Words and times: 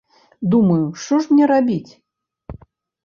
Думаю, 0.53 0.85
што 1.03 1.19
ж 1.25 1.35
мне 1.35 1.45
рабіць? 1.53 1.91